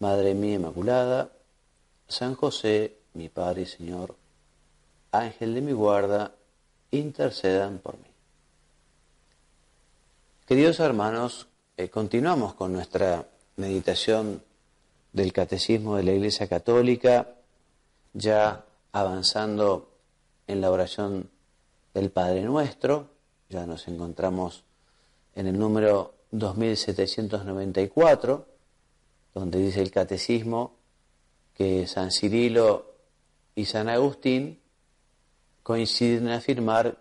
[0.00, 1.30] Madre mía Inmaculada,
[2.06, 4.14] San José, mi Padre y Señor,
[5.10, 6.32] Ángel de mi guarda,
[6.90, 8.04] intercedan por mí.
[10.46, 13.26] Queridos hermanos, eh, continuamos con nuestra
[13.56, 14.42] meditación
[15.12, 17.34] del Catecismo de la Iglesia Católica,
[18.12, 19.90] ya avanzando
[20.46, 21.28] en la oración
[21.92, 23.08] del Padre Nuestro,
[23.48, 24.62] ya nos encontramos
[25.34, 28.46] en el número 2794,
[29.34, 30.76] donde dice el catecismo
[31.54, 32.94] que San Cirilo
[33.54, 34.60] y San Agustín
[35.62, 36.98] coinciden en afirmar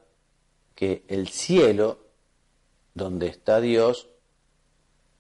[0.76, 2.00] que el cielo,
[2.94, 4.10] donde está Dios,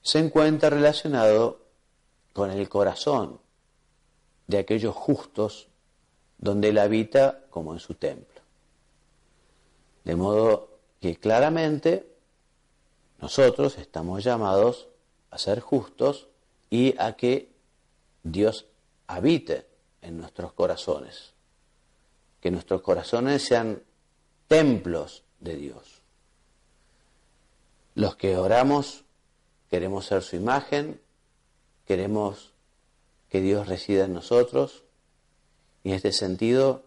[0.01, 1.65] se encuentra relacionado
[2.33, 3.39] con el corazón
[4.47, 5.67] de aquellos justos
[6.37, 8.41] donde Él habita como en su templo.
[10.03, 12.15] De modo que claramente
[13.19, 14.87] nosotros estamos llamados
[15.31, 16.27] a ser justos
[16.69, 17.51] y a que
[18.23, 18.67] Dios
[19.07, 19.67] habite
[20.01, 21.33] en nuestros corazones,
[22.41, 23.81] que nuestros corazones sean
[24.47, 26.01] templos de Dios.
[27.95, 29.05] Los que oramos
[29.69, 30.99] queremos ser su imagen,
[31.85, 32.53] queremos
[33.29, 34.83] que Dios resida en nosotros
[35.83, 36.83] y en este sentido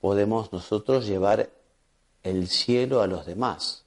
[0.00, 1.50] podemos nosotros llevar
[2.22, 3.84] el cielo a los demás.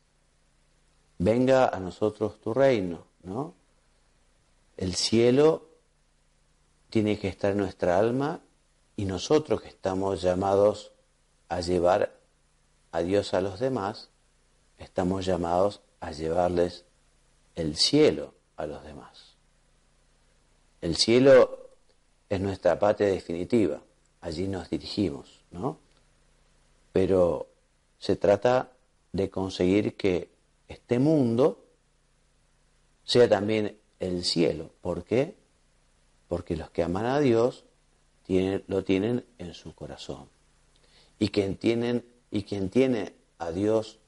[1.18, 3.53] Venga a nosotros tu reino, ¿no?
[4.78, 5.69] El cielo
[6.89, 8.41] tiene que estar en nuestra alma
[8.95, 10.91] y nosotros que estamos llamados
[11.50, 12.16] a llevar
[12.91, 14.09] a Dios a los demás,
[14.78, 16.85] estamos llamados a llevarles
[17.56, 19.35] el cielo a los demás.
[20.81, 21.69] El cielo
[22.29, 23.81] es nuestra patria definitiva,
[24.22, 25.79] allí nos dirigimos, ¿no?
[26.91, 27.47] Pero
[28.00, 28.72] se trata
[29.12, 30.29] de conseguir que
[30.67, 31.63] este mundo
[33.03, 34.72] sea también el cielo.
[34.81, 35.36] ¿Por qué?
[36.28, 37.66] Porque los que aman a Dios
[38.68, 40.28] lo tienen en su corazón.
[41.19, 44.00] Y quien, tienen, y quien tiene a Dios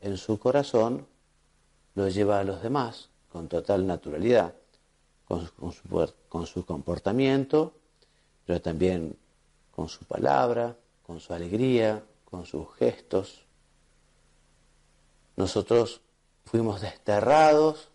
[0.00, 1.06] en su corazón
[1.94, 4.54] lo lleva a los demás con total naturalidad,
[5.26, 7.74] con su comportamiento,
[8.44, 9.16] pero también
[9.70, 13.44] con su palabra, con su alegría, con sus gestos.
[15.36, 16.00] Nosotros
[16.44, 17.90] fuimos desterrados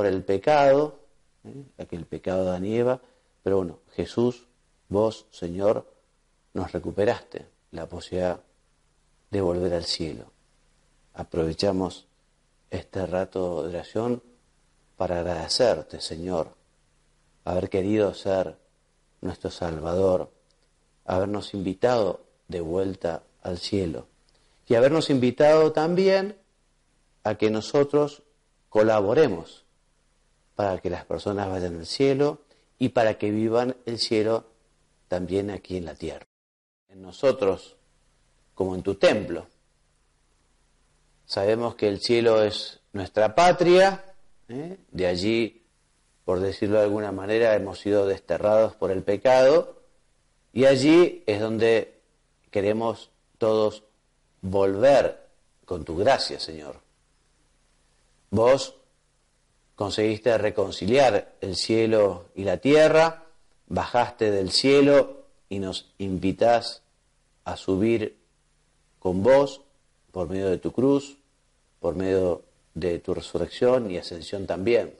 [0.00, 0.98] por el pecado,
[1.44, 1.84] ¿eh?
[1.84, 3.02] que el pecado da nieva,
[3.42, 4.46] pero bueno, Jesús,
[4.88, 5.86] vos, Señor,
[6.54, 8.40] nos recuperaste la posibilidad
[9.30, 10.32] de volver al cielo.
[11.12, 12.06] Aprovechamos
[12.70, 14.22] este rato de oración
[14.96, 16.54] para agradecerte, Señor,
[17.44, 18.56] haber querido ser
[19.20, 20.30] nuestro Salvador,
[21.04, 24.06] habernos invitado de vuelta al cielo
[24.66, 26.38] y habernos invitado también
[27.22, 28.22] a que nosotros
[28.70, 29.66] colaboremos
[30.60, 32.42] para que las personas vayan al cielo
[32.78, 34.44] y para que vivan el cielo
[35.08, 36.26] también aquí en la tierra.
[36.90, 37.78] En nosotros,
[38.54, 39.46] como en tu templo,
[41.24, 44.04] sabemos que el cielo es nuestra patria,
[44.50, 44.76] ¿eh?
[44.90, 45.62] de allí,
[46.26, 49.80] por decirlo de alguna manera, hemos sido desterrados por el pecado,
[50.52, 52.02] y allí es donde
[52.50, 53.84] queremos todos
[54.42, 55.26] volver
[55.64, 56.82] con tu gracia, Señor.
[58.28, 58.79] Vos
[59.80, 63.24] conseguiste reconciliar el cielo y la tierra,
[63.66, 66.82] bajaste del cielo y nos invitás
[67.46, 68.18] a subir
[68.98, 69.62] con vos
[70.12, 71.16] por medio de tu cruz,
[71.80, 72.42] por medio
[72.74, 74.94] de tu resurrección y ascensión también.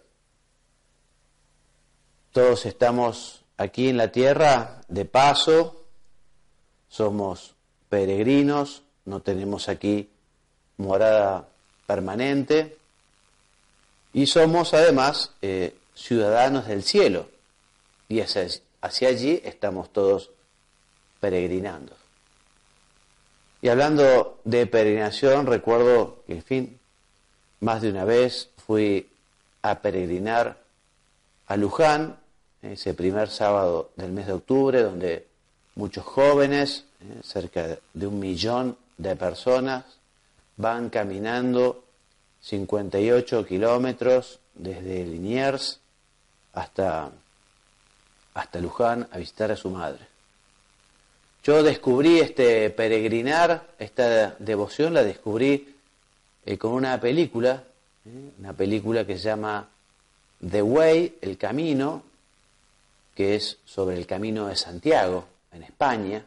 [2.33, 5.85] Todos estamos aquí en la tierra de paso,
[6.89, 7.55] somos
[7.91, 10.09] peregrinos, no tenemos aquí
[10.79, 11.51] morada
[11.87, 12.80] permanente,
[14.13, 17.29] y somos además eh, ciudadanos del cielo
[18.09, 18.47] y hacia,
[18.81, 20.31] hacia allí estamos todos
[21.21, 21.95] peregrinando.
[23.63, 26.81] Y hablando de peregrinación, recuerdo que, en fin,
[27.61, 29.11] más de una vez fui
[29.63, 30.59] a peregrinar
[31.47, 32.19] a Luján,
[32.63, 35.27] ese primer sábado del mes de octubre, donde
[35.75, 39.85] muchos jóvenes, eh, cerca de un millón de personas,
[40.57, 41.85] van caminando
[42.41, 45.81] 58 kilómetros desde Liniers
[46.53, 47.11] hasta,
[48.35, 50.11] hasta Luján a visitar a su madre.
[51.43, 55.75] Yo descubrí este peregrinar, esta devoción, la descubrí
[56.45, 57.65] eh, con una película,
[58.05, 59.69] eh, una película que se llama
[60.49, 62.03] The Way, El Camino,
[63.15, 66.25] que es sobre el Camino de Santiago, en España,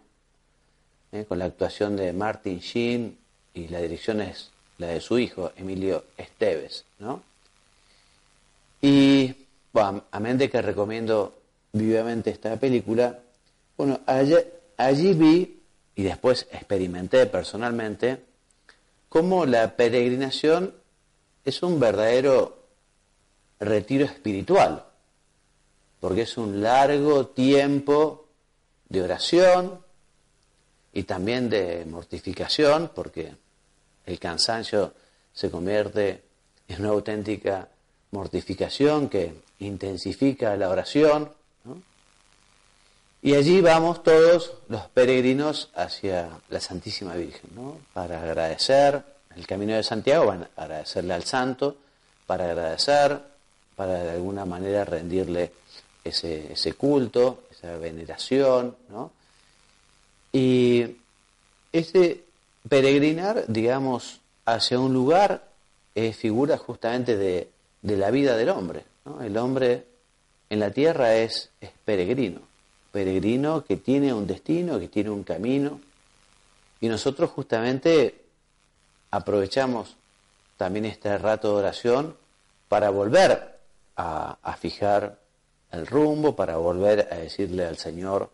[1.11, 3.17] eh, con la actuación de Martin Sheen
[3.53, 6.85] y la dirección es la de su hijo, Emilio Esteves.
[6.99, 7.21] ¿no?
[8.81, 9.33] Y,
[9.71, 11.35] bueno, amén de que recomiendo
[11.71, 13.19] vivamente esta película,
[13.77, 14.35] bueno, allí,
[14.77, 15.61] allí vi
[15.95, 18.19] y después experimenté personalmente
[19.09, 20.73] cómo la peregrinación
[21.45, 22.57] es un verdadero
[23.59, 24.85] retiro espiritual,
[25.99, 28.25] porque es un largo tiempo
[28.89, 29.79] de oración
[30.91, 33.33] y también de mortificación, porque
[34.05, 34.93] el cansancio
[35.33, 36.21] se convierte
[36.67, 37.67] en una auténtica
[38.11, 41.31] mortificación que intensifica la oración.
[43.21, 47.77] Y allí vamos todos los peregrinos hacia la Santísima Virgen, ¿no?
[47.93, 49.01] para agradecer
[49.35, 51.77] el camino de Santiago, van a agradecerle al santo,
[52.27, 53.17] para agradecer,
[53.75, 55.51] para de alguna manera rendirle
[56.03, 58.75] ese, ese culto, esa veneración.
[58.89, 59.11] ¿no?
[60.33, 60.97] Y
[61.71, 62.22] ese
[62.67, 65.47] peregrinar, digamos, hacia un lugar
[65.95, 67.49] es figura justamente de,
[67.81, 68.83] la vida del hombre.
[69.21, 69.85] El hombre
[70.49, 72.41] en la tierra es, es peregrino
[72.93, 75.81] peregrino que tiene un destino, que tiene un camino.
[76.79, 78.21] Y nosotros justamente
[79.09, 79.97] aprovechamos
[80.57, 82.15] también este rato de oración
[82.69, 83.57] para volver
[83.97, 85.17] a, fijar
[85.71, 88.29] el rumbo, para volver a decirle al Señor,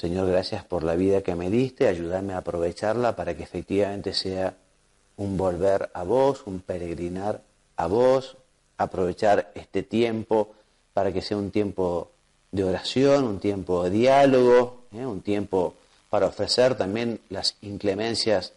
[0.00, 4.54] Señor, gracias por la vida que me diste, ayúdame a aprovecharla para que efectivamente sea
[5.18, 7.42] un volver a vos, un peregrinar
[7.76, 8.38] a vos,
[8.78, 10.54] aprovechar este tiempo
[10.94, 12.12] para que sea un tiempo
[12.50, 15.04] de oración, un tiempo de diálogo, ¿eh?
[15.04, 15.74] un tiempo
[16.08, 18.54] para ofrecer también las inclemencias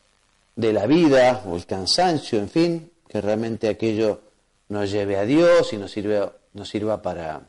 [0.56, 4.22] de la vida o el cansancio, en fin, que realmente aquello
[4.70, 5.94] nos lleve a Dios y nos
[6.54, 7.42] nos sirva para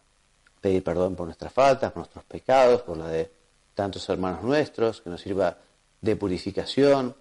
[0.61, 3.44] pedir perdón por nuestras faltas, por nuestros pecados, por la de
[3.75, 5.57] tantos hermanos nuestros, que nos sirva
[6.01, 7.15] de purificación.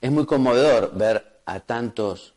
[0.00, 2.34] Es muy conmovedor ver a tantos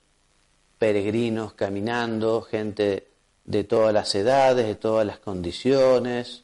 [0.78, 3.08] peregrinos caminando, gente
[3.46, 6.44] de todas las edades, de todas las condiciones,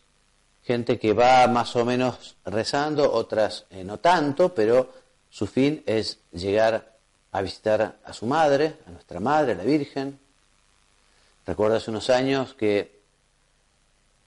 [0.64, 4.92] gente que va más o menos rezando, otras eh, no tanto, pero
[5.30, 6.98] su fin es llegar
[7.32, 10.20] a visitar a su madre, a nuestra madre, a la Virgen.
[11.46, 12.99] Recuerdo hace unos años que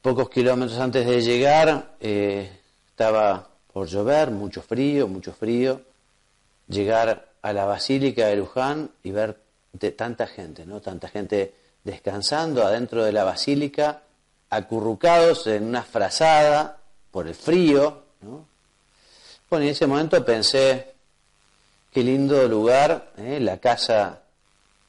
[0.02, 2.50] pocos kilómetros antes de llegar eh,
[2.88, 5.80] estaba por llover, mucho frío, mucho frío,
[6.68, 9.38] llegar a la Basílica de Luján y ver
[9.72, 10.80] de tanta gente, ¿no?
[10.80, 11.54] Tanta gente
[11.84, 14.02] descansando adentro de la basílica,
[14.50, 16.78] acurrucados en una frazada
[17.10, 18.02] por el frío.
[18.20, 18.46] ¿no?
[19.50, 20.92] Bueno, en ese momento pensé,
[21.92, 23.40] qué lindo lugar, ¿eh?
[23.40, 24.20] la casa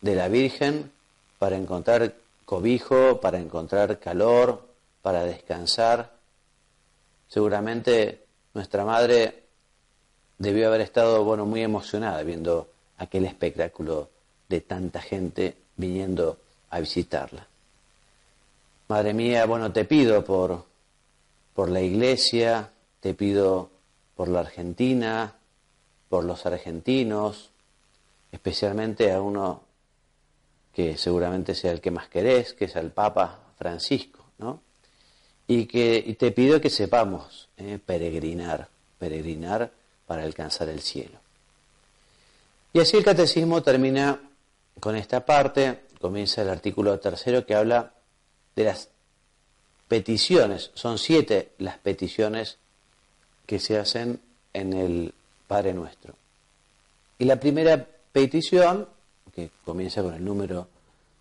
[0.02, 0.92] de la Virgen,
[1.40, 2.14] para encontrar
[2.46, 4.73] cobijo, para encontrar calor,
[5.04, 6.14] para descansar.
[7.28, 8.24] Seguramente
[8.56, 9.44] nuestra madre
[10.40, 14.10] debió haber estado bueno, muy emocionada viendo aquel espectáculo
[14.50, 17.46] de tanta gente viniendo a visitarla.
[18.88, 20.66] Madre mía, bueno, te pido por,
[21.54, 23.70] por la iglesia, te pido
[24.16, 25.36] por la Argentina,
[26.08, 27.52] por los argentinos,
[28.32, 29.62] especialmente a uno
[30.74, 34.62] que seguramente sea el que más querés, que es el Papa Francisco, ¿no?
[35.48, 39.72] Y que te pido que sepamos eh, peregrinar, peregrinar
[40.08, 41.20] para alcanzar el cielo.
[42.72, 44.20] Y así el catecismo termina
[44.80, 47.94] con esta parte comienza el artículo tercero que habla
[48.58, 48.90] de las
[49.88, 50.72] peticiones.
[50.74, 52.58] Son siete las peticiones
[53.46, 54.20] que se hacen
[54.52, 55.14] en el
[55.48, 56.14] Padre Nuestro.
[57.20, 58.86] Y la primera petición,
[59.34, 60.68] que comienza con el número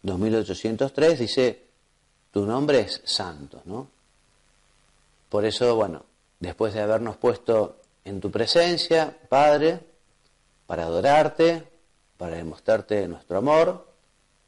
[0.03, 1.63] 2803, dice,
[2.33, 3.87] tu nombre es santo, ¿no?
[5.33, 6.05] Por eso, bueno,
[6.41, 9.81] después de habernos puesto en tu presencia, Padre,
[10.67, 11.65] para adorarte,
[12.19, 13.89] para demostrarte nuestro amor,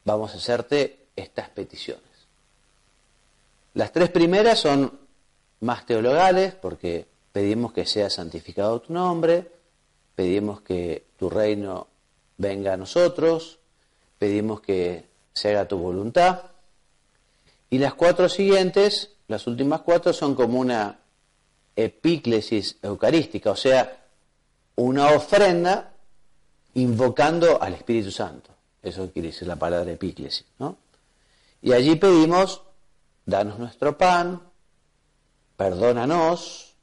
[0.04, 2.04] vamos a hacerte estas peticiones.
[3.72, 5.00] Las tres primeras son
[5.60, 9.50] más teologales porque pedimos que sea santificado tu nombre,
[10.14, 11.86] pedimos que tu reino
[12.36, 13.58] venga a nosotros,
[14.18, 16.42] pedimos que se haga tu voluntad.
[17.70, 20.98] Y las cuatro siguientes, las últimas cuatro, son como una
[21.76, 24.04] epíclesis eucarística, o sea,
[24.76, 25.92] una ofrenda
[26.74, 28.50] invocando al Espíritu Santo.
[28.82, 30.76] Eso quiere decir la palabra epíclesis, ¿no?
[31.62, 32.62] Y allí pedimos,
[33.24, 34.42] danos nuestro pan,
[35.56, 36.74] perdónanos,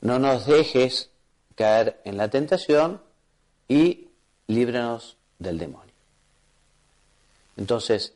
[0.00, 1.10] no nos dejes
[1.56, 3.02] caer en la tentación
[3.68, 4.08] y
[4.46, 5.92] líbranos del demonio.
[7.56, 8.14] Entonces,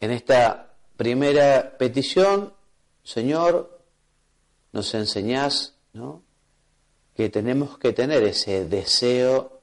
[0.00, 0.71] en esta
[1.02, 2.52] primera petición,
[3.02, 3.82] Señor,
[4.70, 6.22] nos enseñás ¿no?
[7.16, 9.62] que tenemos que tener ese deseo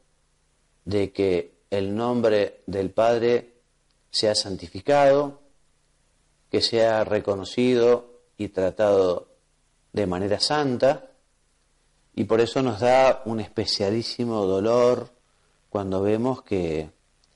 [0.83, 3.53] de que el nombre del Padre
[4.11, 5.39] sea santificado,
[6.51, 9.29] que sea reconocido y tratado
[9.93, 11.09] de manera santa,
[12.15, 15.09] y por eso nos da un especialísimo dolor
[15.69, 16.89] cuando vemos que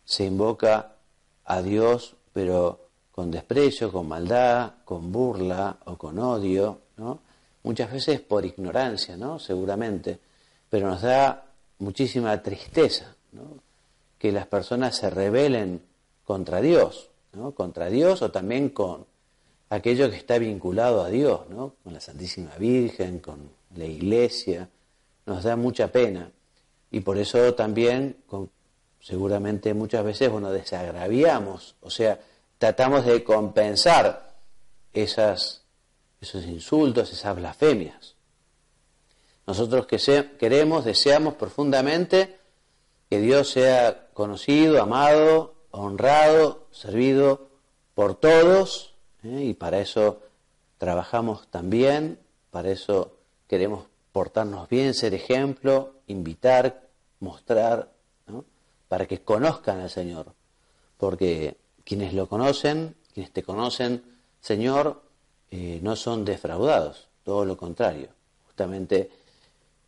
[0.03, 0.97] se invoca
[1.45, 2.82] a Dios, pero
[3.13, 7.19] con desprecio, con maldad, con burla o con odio, ¿no?
[7.61, 9.37] Muchas veces por ignorancia, ¿no?
[9.37, 10.19] Seguramente,
[10.67, 11.45] pero nos da
[11.77, 13.15] muchísima tristeza.
[14.17, 15.83] Que las personas se rebelen
[16.25, 17.51] contra Dios, ¿no?
[17.51, 19.05] Contra Dios o también con
[19.69, 21.75] aquello que está vinculado a Dios, ¿no?
[21.83, 24.67] Con la Santísima Virgen, con la Iglesia,
[25.27, 26.31] nos da mucha pena.
[26.89, 28.17] Y por eso también,
[28.99, 32.19] seguramente muchas veces, bueno, desagraviamos, o sea,
[32.63, 34.37] tratamos de compensar
[34.93, 35.65] esas,
[36.21, 38.15] esos insultos, esas blasfemias.
[39.45, 39.97] Nosotros que
[40.39, 42.39] queremos, deseamos profundamente
[43.09, 47.49] que Dios sea conocido, amado, honrado, servido
[47.95, 49.43] por todos, ¿eh?
[49.43, 50.21] y para eso
[50.77, 52.17] trabajamos también,
[52.49, 53.17] para eso
[53.49, 56.87] queremos portarnos bien, ser ejemplo, invitar,
[57.19, 57.91] mostrar,
[58.87, 60.27] para que conozcan al Señor.
[60.97, 64.03] Porque quienes lo conocen, quienes te conocen,
[64.39, 65.01] Señor,
[65.51, 68.09] eh, no son defraudados, todo lo contrario.
[68.45, 69.11] Justamente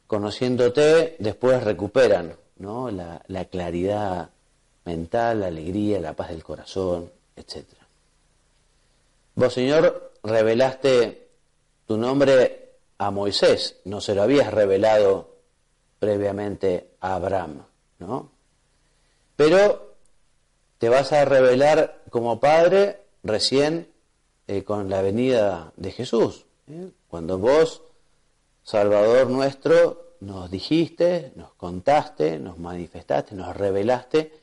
[0.08, 2.90] conociéndote, después recuperan ¿no?
[2.92, 4.30] la, la claridad
[4.86, 7.66] mental, la alegría, la paz del corazón, etc.
[9.36, 11.28] Vos, Señor, revelaste
[11.88, 15.36] tu nombre a Moisés, no se lo habías revelado
[16.00, 17.66] previamente a Abraham,
[18.00, 18.32] ¿no?
[19.36, 19.85] Pero
[20.77, 23.88] te vas a revelar como padre recién
[24.48, 26.46] eh, con la venida de Jesús.
[26.67, 26.91] ¿eh?
[27.08, 27.82] Cuando vos,
[28.63, 34.34] Salvador nuestro, nos dijiste, nos contaste, nos manifestaste, nos revelaste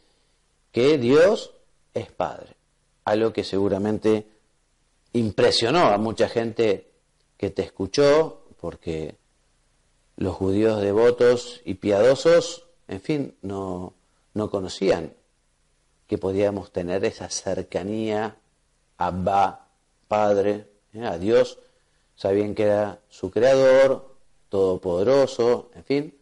[0.70, 1.52] que Dios
[1.94, 2.56] es Padre.
[3.04, 4.26] Algo que seguramente
[5.12, 6.88] impresionó a mucha gente
[7.36, 9.16] que te escuchó porque
[10.16, 13.94] los judíos devotos y piadosos, en fin, no,
[14.34, 15.14] no conocían
[16.12, 18.36] que podíamos tener esa cercanía
[18.98, 19.68] a Abba,
[20.08, 21.06] Padre, ¿eh?
[21.06, 21.58] a Dios,
[22.16, 24.14] sabían que era su creador,
[24.50, 26.14] todopoderoso, en fin,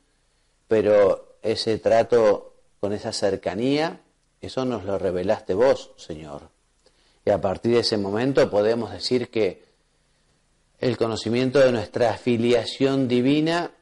[0.68, 4.00] pero ese trato con esa cercanía,
[4.40, 6.42] eso nos lo revelaste vos, Señor.
[7.24, 9.64] Y a partir de ese momento podemos decir que
[10.78, 13.72] el conocimiento de nuestra afiliación divina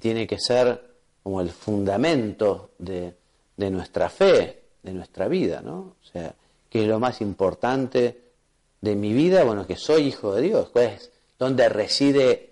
[0.00, 0.82] tiene que ser
[1.22, 3.12] como el fundamento de,
[3.58, 5.94] nuestra fe, de nuestra vida, ¿no?
[6.02, 6.34] O sea,
[6.68, 8.20] que es lo más importante
[8.80, 12.50] de mi vida, bueno, que soy hijo de Dios, pues, donde reside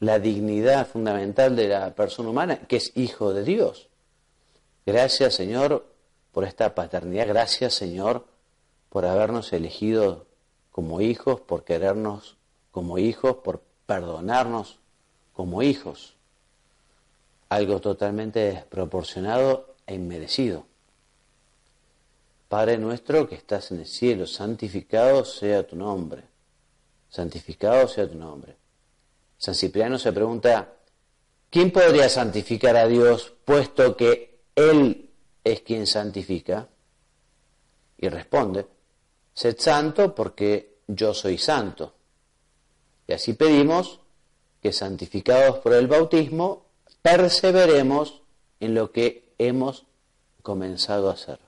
[0.00, 3.88] la dignidad fundamental de la persona humana, que es hijo de Dios.
[4.84, 5.86] Gracias, Señor,
[6.32, 8.26] por esta paternidad, gracias, Señor,
[8.88, 10.26] por habernos elegido
[10.72, 12.36] como hijos, por querernos
[12.70, 14.78] como hijos, por perdonarnos
[15.34, 16.14] como hijos.
[17.48, 20.64] Algo totalmente desproporcionado e inmerecido.
[22.52, 26.22] Padre nuestro que estás en el cielo, santificado sea tu nombre.
[27.08, 28.54] Santificado sea tu nombre.
[29.38, 30.70] San Cipriano se pregunta,
[31.48, 35.08] ¿quién podría santificar a Dios puesto que Él
[35.42, 36.68] es quien santifica?
[37.96, 38.66] Y responde,
[39.32, 41.94] sed santo porque yo soy santo.
[43.06, 44.00] Y así pedimos
[44.60, 46.66] que santificados por el bautismo,
[47.00, 48.20] perseveremos
[48.60, 49.86] en lo que hemos
[50.42, 51.38] comenzado a hacer.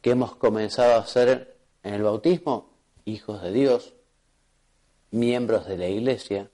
[0.00, 2.70] ¿Qué hemos comenzado a hacer en el bautismo?
[3.04, 3.94] Hijos de Dios,
[5.10, 6.50] miembros de la iglesia,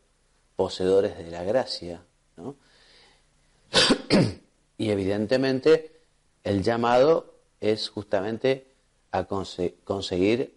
[0.57, 2.03] poseedores de la gracia.
[4.79, 6.01] y evidentemente
[6.43, 8.73] el llamado es justamente
[9.11, 10.57] a conseguir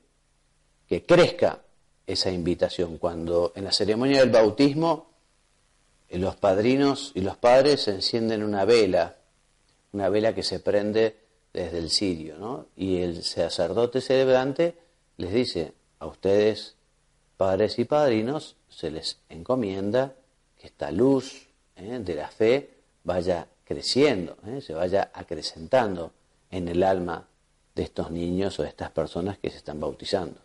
[0.87, 1.63] que crezca
[2.05, 2.97] esa invitación.
[2.97, 5.11] Cuando en la ceremonia del bautismo
[6.09, 9.17] los padrinos y los padres encienden una vela,
[9.91, 11.26] una vela que se prende
[11.57, 12.67] desde el cirio, ¿no?
[12.75, 14.75] Y el sacerdote celebrante
[15.17, 16.75] les dice a ustedes,
[17.35, 20.13] padres y padrinos, se les encomienda
[20.59, 21.99] que esta luz ¿eh?
[21.99, 22.69] de la fe
[23.03, 24.61] vaya creciendo, ¿eh?
[24.61, 26.11] se vaya acrecentando
[26.51, 27.27] en el alma
[27.73, 30.39] de estos niños o de estas personas que se están bautizando.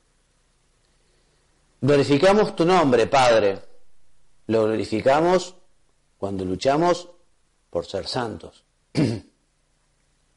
[1.80, 3.58] Glorificamos tu nombre, Padre.
[4.46, 5.56] Lo glorificamos
[6.16, 7.10] cuando luchamos
[7.68, 8.64] por ser santos.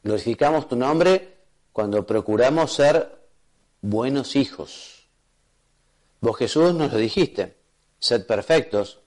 [0.05, 1.33] glorificamos tu nombre
[1.74, 3.17] cuando procuramos ser
[3.81, 5.07] buenos hijos.
[6.21, 7.55] Vos Jesús nos lo dijiste,
[7.97, 9.00] sed perfectos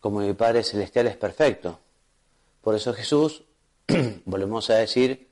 [0.00, 1.78] como mi Padre Celestial es perfecto.
[2.62, 3.44] Por eso Jesús,
[4.24, 5.28] volvemos a decir,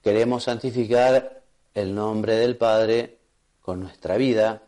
[0.00, 1.42] queremos santificar
[1.74, 3.18] el nombre del Padre
[3.62, 4.62] con nuestra vida,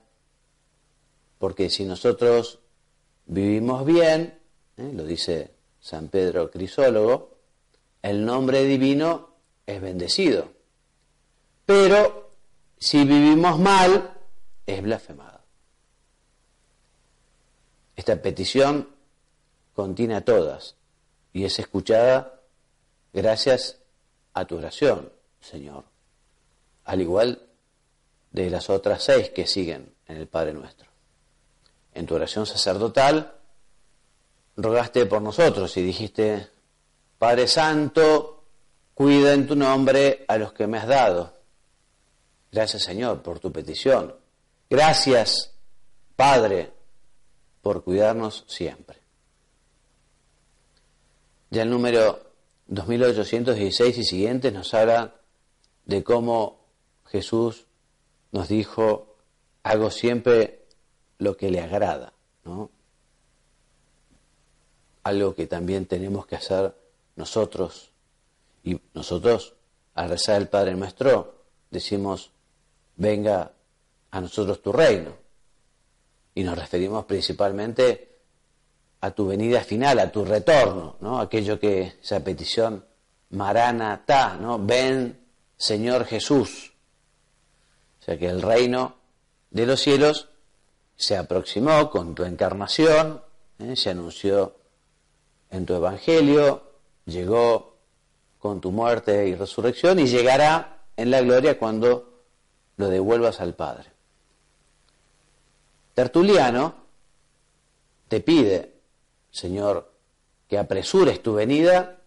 [1.38, 2.58] porque si nosotros
[3.26, 4.40] vivimos bien,
[4.76, 4.90] ¿eh?
[4.92, 7.36] lo dice San Pedro Crisólogo,
[8.02, 9.35] el nombre divino
[9.66, 10.48] es bendecido.
[11.64, 12.30] Pero
[12.78, 14.14] si vivimos mal,
[14.66, 15.40] es blasfemado.
[17.96, 18.88] Esta petición
[19.74, 20.76] contiene a todas
[21.32, 22.40] y es escuchada
[23.12, 23.78] gracias
[24.34, 25.84] a tu oración, Señor,
[26.84, 27.42] al igual
[28.30, 30.88] de las otras seis que siguen en el Padre nuestro.
[31.94, 33.34] En tu oración sacerdotal
[34.56, 36.50] rogaste por nosotros y dijiste,
[37.18, 38.35] Padre Santo,
[38.96, 41.36] cuida en tu nombre a los que me has dado
[42.56, 44.14] Gracias Señor por tu petición.
[44.70, 45.52] Gracias
[46.16, 46.72] Padre
[47.60, 48.96] por cuidarnos siempre.
[51.50, 52.18] Ya el número
[52.68, 55.16] 2816 y siguientes nos habla
[55.84, 56.64] de cómo
[57.04, 57.66] Jesús
[58.32, 59.16] nos dijo,
[59.62, 60.64] hago siempre
[61.18, 62.70] lo que le agrada, ¿no?
[65.02, 66.74] Algo que también tenemos que hacer
[67.16, 67.90] nosotros.
[68.66, 69.54] Y nosotros,
[69.94, 72.32] al rezar el Padre Nuestro, decimos,
[72.96, 73.52] venga
[74.10, 75.12] a nosotros tu reino.
[76.34, 78.18] Y nos referimos principalmente
[79.02, 81.20] a tu venida final, a tu retorno, ¿no?
[81.20, 82.84] Aquello que, esa petición
[83.30, 84.58] maranatá, ¿no?
[84.58, 85.16] Ven,
[85.56, 86.72] Señor Jesús.
[88.00, 88.96] O sea que el reino
[89.52, 90.28] de los cielos
[90.96, 93.22] se aproximó con tu encarnación,
[93.60, 93.76] ¿eh?
[93.76, 94.56] se anunció
[95.50, 96.64] en tu evangelio,
[97.04, 97.75] llegó
[98.56, 102.22] con tu muerte y resurrección y llegará en la gloria cuando
[102.78, 103.90] lo devuelvas al Padre.
[105.92, 106.74] Tertuliano
[108.08, 108.72] te pide,
[109.30, 109.92] Señor,
[110.48, 111.98] que apresures tu venida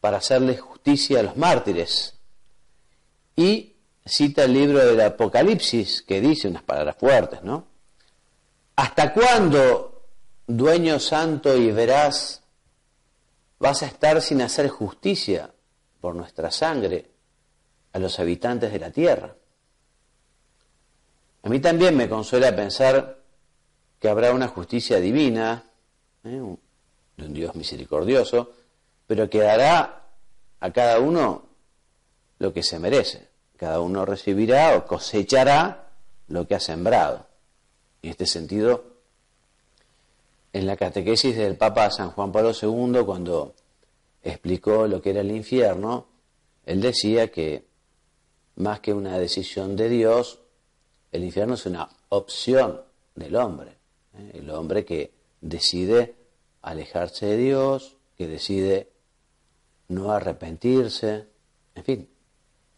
[0.00, 2.14] para hacerle justicia a los mártires.
[3.34, 3.74] Y
[4.06, 7.66] cita el libro del Apocalipsis que dice unas palabras fuertes, ¿no?
[8.76, 10.04] ¿Hasta cuándo,
[10.46, 12.42] dueño santo y veraz,
[13.58, 15.50] vas a estar sin hacer justicia
[16.04, 17.06] por nuestra sangre
[17.94, 19.34] a los habitantes de la tierra?
[21.42, 23.22] A mí también me consuela pensar
[23.98, 25.64] que habrá una justicia divina,
[26.24, 26.28] ¿eh?
[27.16, 28.52] de un Dios misericordioso,
[29.06, 30.02] pero que dará
[30.60, 31.46] a cada uno
[32.38, 33.26] lo que se merece.
[33.56, 35.88] Cada uno recibirá o cosechará
[36.28, 37.24] lo que ha sembrado.
[38.02, 38.84] En este sentido,
[40.52, 43.54] en la catequesis del Papa San Juan Pablo II, cuando
[44.24, 46.06] explicó lo que era el infierno,
[46.64, 47.66] él decía que
[48.56, 50.40] más que una decisión de Dios,
[51.12, 52.80] el infierno es una opción
[53.14, 53.76] del hombre.
[54.16, 54.32] ¿eh?
[54.34, 56.14] El hombre que decide
[56.62, 58.90] alejarse de Dios, que decide
[59.88, 61.26] no arrepentirse.
[61.74, 62.08] En fin,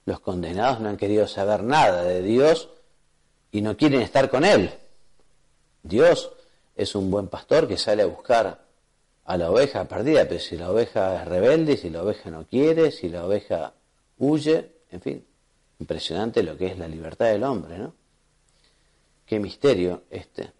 [0.05, 2.71] los condenados no han querido saber nada de Dios
[3.53, 4.71] y no quieren estar con Él.
[5.83, 6.33] Dios
[6.75, 8.65] es un buen pastor que sale a buscar
[9.27, 12.93] a la oveja perdida, pero si la oveja es rebelde, si la oveja no quiere,
[12.93, 13.75] si la oveja
[14.19, 15.27] huye, en fin,
[15.81, 17.95] impresionante lo que es la libertad del hombre, ¿no?
[19.27, 20.53] Qué misterio este.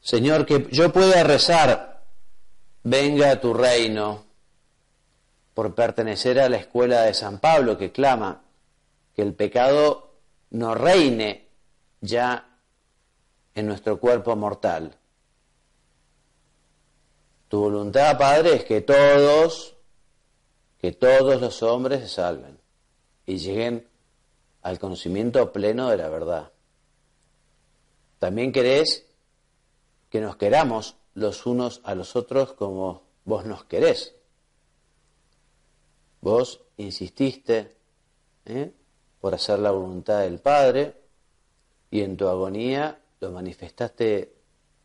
[0.00, 2.02] Señor, que yo pueda rezar,
[2.82, 4.24] venga a tu reino,
[5.54, 8.42] por pertenecer a la escuela de San Pablo que clama
[9.14, 10.14] que el pecado
[10.50, 11.48] no reine
[12.00, 12.58] ya
[13.54, 14.96] en nuestro cuerpo mortal.
[17.50, 19.74] Tu voluntad, Padre, es que todos,
[20.78, 22.60] que todos los hombres se salven
[23.26, 23.88] y lleguen
[24.62, 26.52] al conocimiento pleno de la verdad.
[28.20, 29.04] También querés
[30.10, 34.14] que nos queramos los unos a los otros como vos nos querés.
[36.20, 37.76] Vos insististe
[38.44, 38.70] ¿eh?
[39.20, 40.94] por hacer la voluntad del Padre
[41.90, 44.36] y en tu agonía lo manifestaste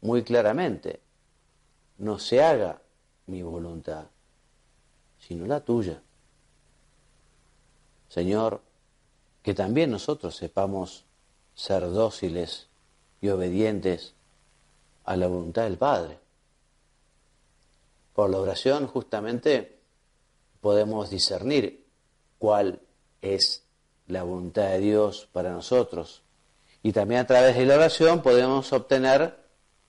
[0.02, 1.05] muy claramente.
[1.98, 2.82] No se haga
[3.28, 4.06] mi voluntad,
[5.20, 6.02] sino la tuya.
[8.10, 8.62] Señor,
[9.42, 11.06] que también nosotros sepamos
[11.54, 12.68] ser dóciles
[13.22, 14.14] y obedientes
[15.06, 16.20] a la voluntad del Padre.
[18.14, 19.78] Por la oración justamente
[20.62, 21.86] podemos discernir
[22.40, 22.80] cuál
[23.22, 23.64] es
[24.08, 26.22] la voluntad de Dios para nosotros.
[26.84, 29.38] Y también a través de la oración podemos obtener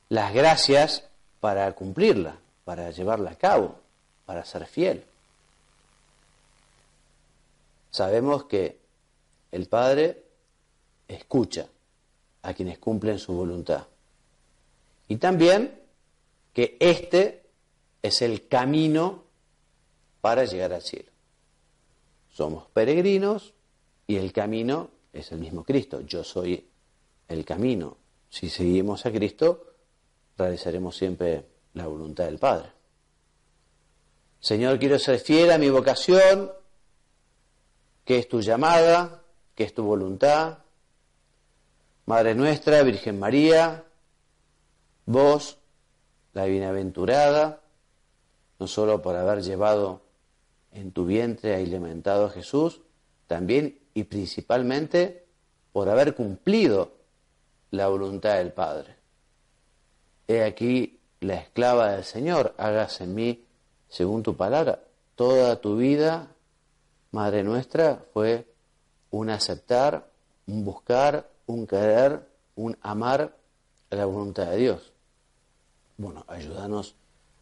[0.09, 1.05] las gracias
[1.47, 3.77] para cumplirla, para llevarla a cabo,
[4.25, 5.05] para ser fiel.
[7.89, 8.77] Sabemos que
[9.53, 10.25] el Padre
[11.07, 11.69] escucha
[12.43, 13.87] a quienes cumplen su voluntad.
[15.07, 15.81] Y también
[16.53, 17.45] que este
[18.03, 19.23] es el camino
[20.21, 21.13] para llegar al cielo.
[22.33, 23.55] Somos peregrinos
[24.09, 26.01] y el camino es el mismo Cristo.
[26.01, 26.67] Yo soy
[27.29, 27.99] el camino.
[28.31, 29.76] Si seguimos a Cristo,
[30.37, 32.71] realizaremos siempre la voluntad del Padre.
[34.41, 36.53] Señor, quiero ser fiel a mi vocación,
[38.05, 39.23] que es tu llamada,
[39.55, 40.59] que es tu voluntad.
[42.05, 43.85] Madre nuestra, Virgen María,
[45.07, 45.59] vos,
[46.35, 47.61] la bienaventurada,
[48.59, 50.03] no solo por haber llevado
[50.73, 52.83] en tu vientre a alimentado a Jesús,
[53.27, 55.27] también y principalmente
[55.73, 56.93] por haber cumplido
[57.71, 58.95] la voluntad del Padre.
[60.29, 63.45] He aquí la esclava del Señor, hágase en mí
[63.89, 64.83] según tu palabra.
[65.15, 66.29] Toda tu vida,
[67.13, 68.47] Madre nuestra, fue
[69.11, 70.11] un aceptar,
[70.47, 73.37] un buscar, un querer, un amar
[73.91, 74.93] a la voluntad de Dios.
[75.97, 76.95] Bueno, ayúdanos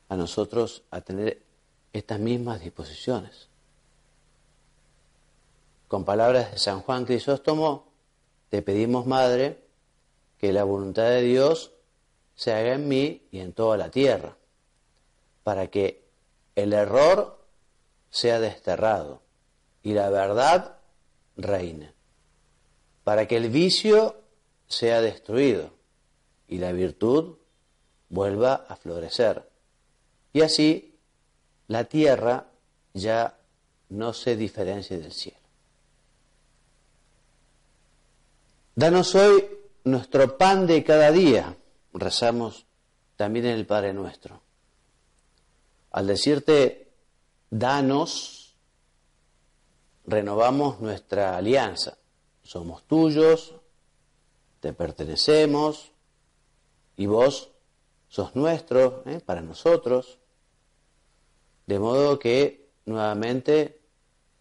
[0.08, 1.42] a nosotros a tener
[1.92, 3.48] estas mismas disposiciones.
[5.88, 7.86] Con palabras de San Juan Crisóstomo,
[8.50, 9.64] te pedimos, Madre,
[10.38, 11.73] que la voluntad de Dios
[12.34, 14.36] se haga en mí y en toda la tierra,
[15.42, 16.04] para que
[16.56, 17.44] el error
[18.10, 19.22] sea desterrado
[19.82, 20.78] y la verdad
[21.36, 21.92] reine,
[23.04, 24.16] para que el vicio
[24.66, 25.70] sea destruido
[26.48, 27.36] y la virtud
[28.08, 29.48] vuelva a florecer.
[30.32, 30.94] Y así
[31.68, 32.46] la tierra
[32.92, 33.36] ya
[33.88, 35.38] no se diferencie del cielo.
[38.74, 39.44] Danos hoy
[39.84, 41.56] nuestro pan de cada día
[41.94, 42.66] rezamos
[43.16, 44.42] también en el Padre Nuestro.
[45.92, 46.92] Al decirte,
[47.50, 48.56] danos,
[50.06, 51.96] renovamos nuestra alianza.
[52.42, 53.54] Somos tuyos,
[54.60, 55.92] te pertenecemos
[56.96, 57.50] y vos
[58.08, 59.20] sos nuestro ¿eh?
[59.24, 60.18] para nosotros.
[61.66, 63.80] De modo que nuevamente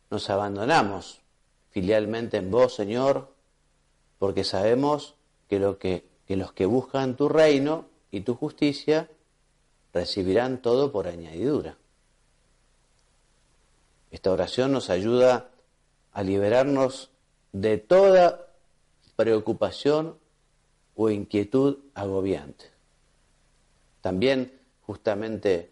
[0.09, 1.21] nos abandonamos
[1.69, 3.33] filialmente en vos, Señor,
[4.19, 5.15] porque sabemos
[5.47, 9.09] que lo que que los que buscan tu reino y tu justicia
[9.93, 11.77] recibirán todo por añadidura.
[14.11, 15.49] Esta oración nos ayuda
[16.11, 17.09] a liberarnos
[17.51, 18.47] de toda
[19.15, 20.17] preocupación
[20.95, 22.65] o inquietud agobiante.
[24.01, 25.71] También justamente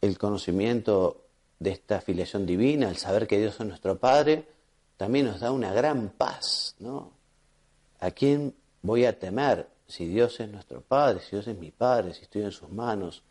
[0.00, 1.22] el conocimiento
[1.58, 4.46] de esta filiación divina, el saber que Dios es nuestro Padre,
[4.96, 7.12] también nos da una gran paz, ¿no?
[8.00, 12.12] ¿A quién voy a temer si Dios es nuestro Padre, si Dios es mi Padre,
[12.12, 13.22] si estoy en sus manos,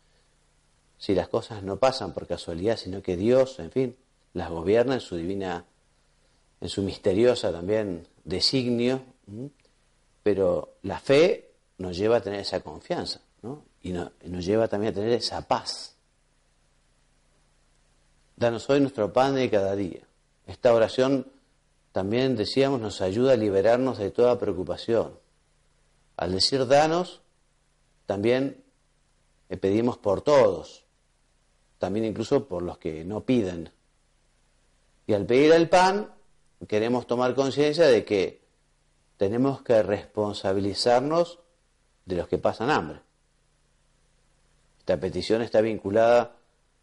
[0.98, 3.96] si las cosas no pasan por casualidad, sino que Dios, en fin,
[4.32, 5.64] las gobierna en su divina,
[6.60, 9.02] en su misteriosa también designio,
[10.24, 13.62] pero la fe nos lleva a tener esa confianza, ¿no?
[13.82, 15.94] Y, nos lleva también a tener esa paz.
[18.34, 20.00] Danos hoy nuestro pan de cada día.
[20.46, 21.30] Esta oración
[21.92, 25.22] también decíamos nos ayuda a liberarnos de toda preocupación
[26.16, 27.22] al decir danos,
[28.06, 28.62] también
[29.60, 30.84] pedimos por todos,
[31.78, 33.70] también incluso por los que no piden.
[35.06, 36.12] Y al pedir el pan,
[36.66, 38.42] queremos tomar conciencia de que
[39.16, 41.40] tenemos que responsabilizarnos
[42.04, 43.00] de los que pasan hambre.
[44.78, 46.36] Esta petición está vinculada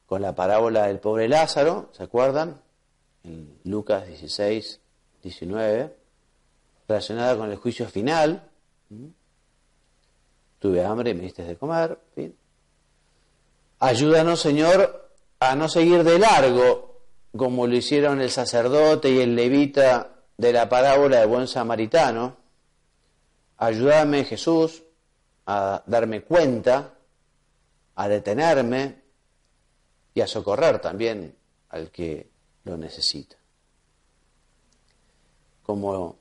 [0.06, 2.62] con la parábola del pobre Lázaro, ¿se acuerdan?
[3.24, 4.80] En Lucas 16,
[5.22, 5.96] 19,
[6.88, 8.50] relacionada con el juicio final
[10.62, 11.98] tuve hambre me diste de comer.
[13.80, 17.02] Ayúdanos, Señor, a no seguir de largo
[17.36, 22.38] como lo hicieron el sacerdote y el levita de la parábola del buen samaritano.
[23.58, 24.84] Ayúdame, Jesús,
[25.48, 26.94] a darme cuenta,
[27.96, 29.02] a detenerme
[30.14, 31.36] y a socorrer también
[31.70, 32.30] al que
[32.66, 33.36] lo necesita.
[35.64, 36.18] Como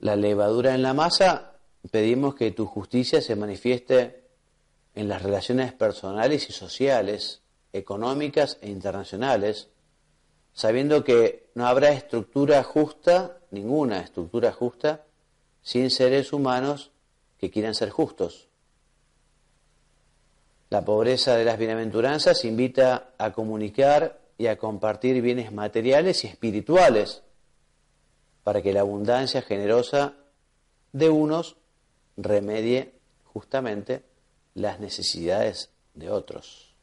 [0.00, 1.55] la levadura en la masa,
[1.90, 4.24] pedimos que tu justicia se manifieste
[4.94, 9.68] en las relaciones personales y sociales, económicas e internacionales,
[10.52, 15.04] sabiendo que no habrá estructura justa, ninguna estructura justa,
[15.62, 16.92] sin seres humanos
[17.38, 18.48] que quieran ser justos.
[20.70, 27.22] La pobreza de las bienaventuranzas invita a comunicar y a compartir bienes materiales y espirituales
[28.42, 30.14] para que la abundancia generosa
[30.92, 31.56] de unos
[32.16, 32.92] remedie
[33.32, 34.02] justamente
[34.54, 36.74] las necesidades de otros.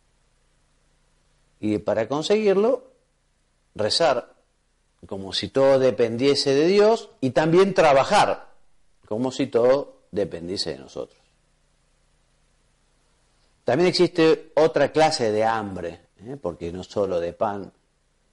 [1.60, 2.92] Y para conseguirlo,
[3.76, 4.34] rezar
[5.08, 8.54] como si todo dependiese de Dios y también trabajar
[9.08, 11.20] como si todo dependiese de nosotros.
[13.64, 16.38] También existe otra clase de hambre, ¿eh?
[16.42, 17.72] porque no solo de pan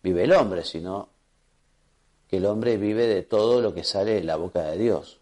[0.02, 1.08] vive el hombre, sino
[2.28, 5.19] que el hombre vive de todo lo que sale de la boca de Dios.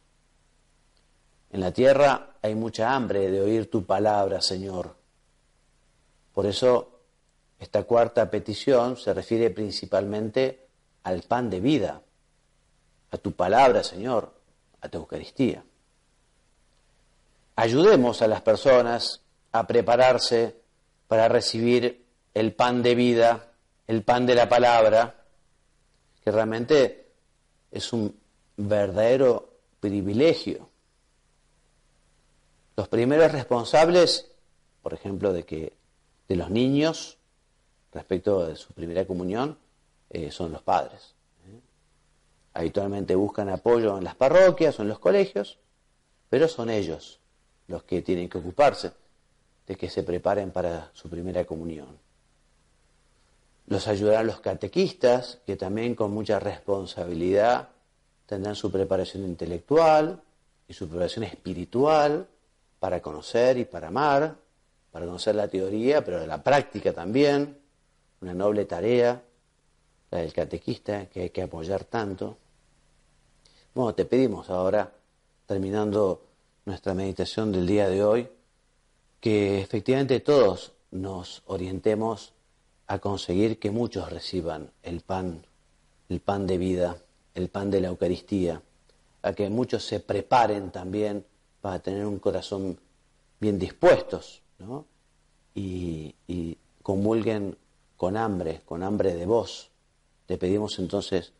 [1.51, 4.95] En la tierra hay mucha hambre de oír tu palabra, Señor.
[6.35, 7.01] Por eso
[7.59, 10.67] esta cuarta petición se refiere principalmente
[11.05, 12.03] al pan de vida,
[13.11, 14.33] a tu palabra, Señor,
[14.81, 15.65] a tu Eucaristía.
[17.57, 20.55] Ayudemos a las personas a prepararse
[21.09, 23.49] para recibir el pan de vida,
[23.87, 25.25] el pan de la palabra,
[26.23, 27.07] que realmente
[27.73, 28.15] es un
[28.57, 30.68] verdadero privilegio.
[32.79, 34.31] Los primeros responsables,
[34.85, 35.73] por ejemplo, de que
[36.29, 37.19] de los niños
[37.93, 39.59] respecto de su primera comunión
[40.11, 41.17] eh, son los padres.
[41.49, 41.59] ¿eh?
[42.55, 45.59] Habitualmente buscan apoyo en las parroquias o en los colegios,
[46.31, 47.19] pero son ellos
[47.67, 48.93] los que tienen que ocuparse
[49.67, 51.99] de que se preparen para su primera comunión.
[53.67, 57.71] Los ayudarán los catequistas, que también con mucha responsabilidad
[58.27, 60.23] tendrán su preparación intelectual
[60.69, 62.29] y su preparación espiritual
[62.79, 64.37] para conocer y para amar,
[64.91, 67.59] para conocer la teoría, pero la práctica también,
[68.21, 69.23] una noble tarea,
[70.11, 72.37] la del catequista, que hay que apoyar tanto.
[73.75, 74.91] Bueno, te pedimos ahora,
[75.47, 76.23] terminando
[76.65, 78.29] nuestra meditación del día de hoy,
[79.21, 82.33] que efectivamente todos nos orientemos
[82.87, 85.45] a conseguir que muchos reciban el pan,
[86.09, 86.97] el pan de vida,
[87.35, 88.63] el pan de la Eucaristía,
[89.23, 91.25] a que muchos se preparen también
[91.61, 92.79] para tener un corazón
[93.41, 94.43] bien dispuestos,
[95.55, 96.15] y,
[96.83, 97.57] comulguen
[97.97, 99.71] con hambre, con hambre de vos.
[100.27, 101.33] Te pedimos entonces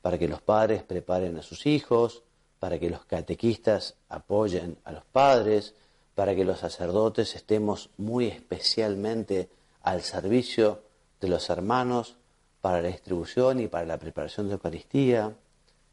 [0.00, 2.22] para que los padres preparen a sus hijos,
[2.58, 5.74] para que los catequistas apoyen a los padres,
[6.14, 9.50] para que los sacerdotes estemos muy especialmente
[9.82, 10.80] al servicio
[11.20, 12.16] de los hermanos
[12.60, 15.36] para la distribución y para la preparación de Eucaristía.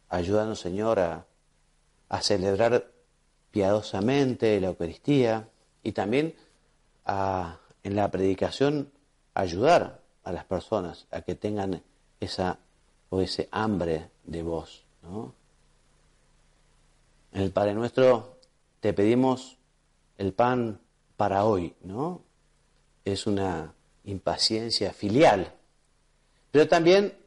[0.10, 1.26] Ayúdanos, Señor, a,
[2.22, 2.86] celebrar
[3.52, 5.48] piadosamente la Eucaristía
[5.84, 6.36] y también
[7.06, 8.92] en la predicación
[9.34, 11.82] ayudar a las personas a que tengan
[12.20, 12.60] esa
[13.10, 14.84] o ese hambre de vos.
[17.34, 18.38] En el Padre Nuestro
[18.80, 19.58] te pedimos
[20.18, 20.80] el pan
[21.18, 22.22] para hoy, ¿no?
[23.04, 23.74] Es una
[24.06, 25.54] impaciencia filial,
[26.52, 27.18] pero también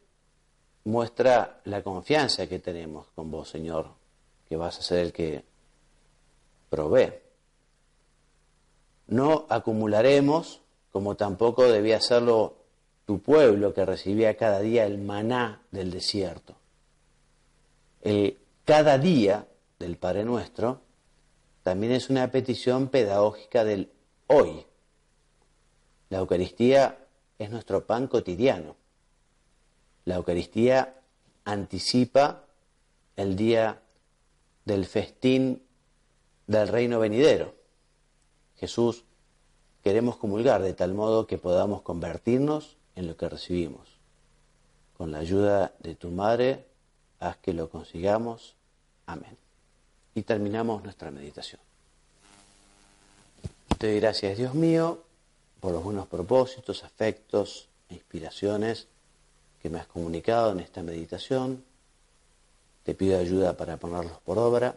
[0.85, 3.89] muestra la confianza que tenemos con vos, Señor,
[4.49, 5.45] que vas a ser el que
[6.75, 7.13] provee.
[9.07, 10.61] No acumularemos,
[10.91, 12.57] como tampoco debía hacerlo
[13.07, 16.57] tu pueblo que recibía cada día el maná del desierto.
[18.03, 19.47] El cada día
[19.79, 20.81] del Padre Nuestro
[21.63, 23.93] también es una petición pedagógica del
[24.27, 24.67] hoy.
[26.09, 26.99] La Eucaristía
[27.39, 28.75] es nuestro pan cotidiano.
[30.07, 30.97] La Eucaristía
[31.45, 32.47] anticipa
[33.17, 33.83] el día
[34.65, 35.64] del festín
[36.47, 37.55] del reino venidero.
[38.57, 39.05] Jesús,
[39.83, 43.89] queremos comulgar de tal modo que podamos convertirnos en lo que recibimos.
[44.97, 46.65] Con la ayuda de tu Madre,
[47.21, 48.55] haz que lo consigamos.
[49.07, 49.37] Amén.
[50.15, 51.61] Y terminamos nuestra meditación.
[53.79, 55.03] Te doy gracias, Dios mío,
[55.61, 58.87] por los buenos propósitos, afectos e inspiraciones
[59.61, 61.65] que me has comunicado en esta meditación.
[62.85, 64.77] Te pido ayuda para ponerlos por obra.